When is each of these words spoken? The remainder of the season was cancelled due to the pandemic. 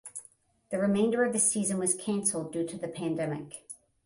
The 0.71 0.79
remainder 0.79 1.23
of 1.23 1.31
the 1.31 1.37
season 1.37 1.77
was 1.77 1.93
cancelled 1.93 2.51
due 2.51 2.65
to 2.65 2.75
the 2.75 2.87
pandemic. 2.87 3.63